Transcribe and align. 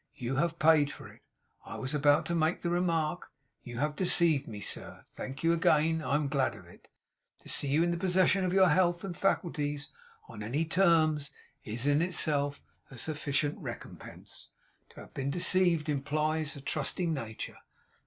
You 0.15 0.37
have 0.37 0.57
paid 0.57 0.89
for 0.91 1.07
it. 1.07 1.21
I 1.63 1.75
was 1.77 1.93
about 1.93 2.25
to 2.25 2.33
make 2.33 2.61
the 2.63 2.71
remark. 2.71 3.29
You 3.61 3.77
have 3.77 3.95
deceived 3.95 4.47
me, 4.47 4.59
sir. 4.59 5.03
Thank 5.09 5.43
you 5.43 5.53
again. 5.53 6.01
I 6.01 6.15
am 6.15 6.27
glad 6.27 6.55
of 6.55 6.65
it. 6.65 6.87
To 7.41 7.49
see 7.49 7.67
you 7.67 7.83
in 7.83 7.91
the 7.91 7.97
possession 7.99 8.43
of 8.43 8.51
your 8.51 8.69
health 8.69 9.03
and 9.03 9.15
faculties 9.15 9.89
on 10.27 10.41
any 10.41 10.65
terms, 10.65 11.29
is, 11.63 11.85
in 11.85 12.01
itself, 12.01 12.63
a 12.89 12.97
sufficient 12.97 13.59
recompense. 13.59 14.49
To 14.95 15.01
have 15.01 15.13
been 15.13 15.29
deceived 15.29 15.87
implies 15.87 16.55
a 16.55 16.61
trusting 16.61 17.13
nature. 17.13 17.57